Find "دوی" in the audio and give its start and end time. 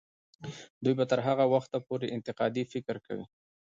0.83-0.95